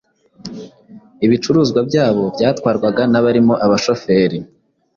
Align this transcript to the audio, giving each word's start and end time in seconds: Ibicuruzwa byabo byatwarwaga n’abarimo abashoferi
Ibicuruzwa 1.25 1.79
byabo 1.89 2.23
byatwarwaga 2.35 3.01
n’abarimo 3.11 3.53
abashoferi 3.65 4.37